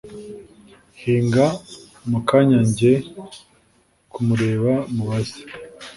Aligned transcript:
hinga 1.01 1.45
mukanya 2.09 2.59
njye 2.69 2.93
kumureba 4.11 4.73
mubaze" 4.93 5.41